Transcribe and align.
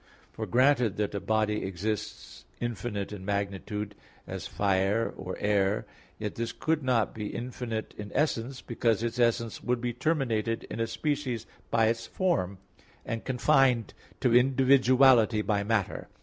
For 0.31 0.47
granted 0.47 0.97
that 0.97 1.13
a 1.13 1.19
body 1.19 1.63
exists 1.63 2.45
infinite 2.59 3.11
in 3.13 3.23
magnitude, 3.23 3.93
as 4.25 4.47
fire 4.47 5.13
or 5.15 5.37
air, 5.37 5.85
yet 6.17 6.33
this 6.33 6.51
could 6.51 6.81
not 6.81 7.13
be 7.13 7.27
infinite 7.27 7.93
in 7.99 8.11
essence, 8.15 8.63
because 8.63 9.03
its 9.03 9.19
essence 9.19 9.61
would 9.61 9.79
be 9.79 9.93
terminated 9.93 10.63
in 10.71 10.79
a 10.79 10.87
species 10.87 11.45
by 11.69 11.85
its 11.85 12.07
form, 12.07 12.57
and 13.05 13.25
confined 13.25 13.93
to 14.21 14.33
individuality 14.33 15.43
by 15.43 15.61
matter. 15.61 16.07